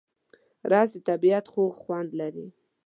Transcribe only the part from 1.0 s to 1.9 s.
طبیعت خوږ